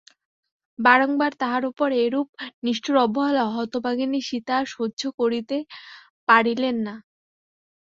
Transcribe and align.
বারংবার 0.79 1.31
তাঁহার 1.41 1.63
উপর 1.71 1.89
এরূপ 2.03 2.27
নিষ্ঠুর 2.63 2.95
অবহেলা 3.05 3.43
হতভাগিনী 3.55 4.19
সীতা 4.27 4.55
আর 4.59 4.65
সহ্য 4.75 5.01
করিতে 5.19 5.57
পারিলেন 6.29 6.75
না। 6.87 6.95